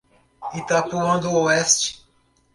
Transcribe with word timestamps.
Itapuã 0.59 1.19
do 1.19 1.31
Oeste 1.33 2.03